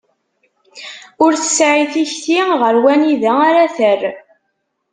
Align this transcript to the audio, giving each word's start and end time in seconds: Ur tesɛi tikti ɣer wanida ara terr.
Ur 1.23 1.31
tesɛi 1.41 1.85
tikti 1.93 2.39
ɣer 2.61 2.75
wanida 2.83 3.31
ara 3.47 3.65
terr. 3.75 4.01